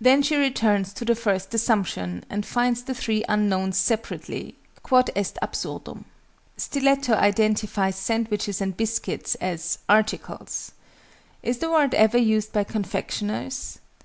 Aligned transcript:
Then 0.00 0.22
she 0.22 0.34
returns 0.34 0.92
to 0.94 1.04
the 1.04 1.14
first 1.14 1.54
assumption, 1.54 2.24
and 2.28 2.44
finds 2.44 2.82
the 2.82 2.94
3 2.94 3.22
unknowns 3.28 3.76
separately: 3.76 4.58
quod 4.82 5.08
est 5.14 5.38
absurdum. 5.40 6.04
STILETTO 6.56 7.14
identifies 7.14 7.94
sandwiches 7.94 8.60
and 8.60 8.76
biscuits, 8.76 9.36
as 9.36 9.78
"articles." 9.88 10.72
Is 11.44 11.58
the 11.58 11.70
word 11.70 11.94
ever 11.94 12.18
used 12.18 12.52
by 12.52 12.64
confectioners? 12.64 13.78